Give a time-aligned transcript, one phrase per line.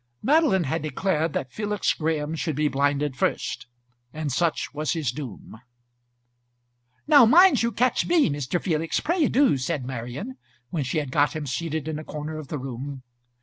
[0.23, 3.67] Madeline had declared that Felix Graham should be blinded first,
[4.11, 5.61] and such was his doom.
[7.05, 8.59] "Now mind you catch me, Mr.
[8.59, 10.39] Felix; pray do," said Marian,
[10.71, 13.03] when she had got him seated in a corner of the room.